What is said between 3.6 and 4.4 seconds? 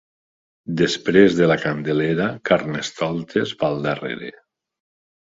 al darrere.